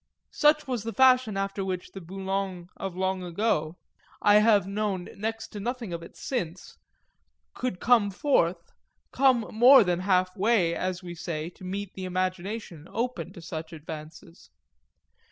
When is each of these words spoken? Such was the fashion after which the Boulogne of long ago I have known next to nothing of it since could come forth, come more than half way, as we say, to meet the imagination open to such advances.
Such 0.31 0.67
was 0.67 0.81
the 0.81 0.93
fashion 0.93 1.37
after 1.37 1.63
which 1.63 1.91
the 1.91 2.01
Boulogne 2.01 2.69
of 2.75 2.97
long 2.97 3.21
ago 3.21 3.77
I 4.19 4.39
have 4.39 4.65
known 4.65 5.09
next 5.15 5.49
to 5.49 5.59
nothing 5.59 5.93
of 5.93 6.01
it 6.01 6.17
since 6.17 6.79
could 7.53 7.79
come 7.79 8.09
forth, 8.09 8.71
come 9.11 9.41
more 9.53 9.83
than 9.83 9.99
half 9.99 10.35
way, 10.35 10.73
as 10.73 11.03
we 11.03 11.13
say, 11.13 11.51
to 11.51 11.63
meet 11.63 11.93
the 11.93 12.05
imagination 12.05 12.87
open 12.89 13.31
to 13.33 13.43
such 13.43 13.73
advances. 13.73 14.49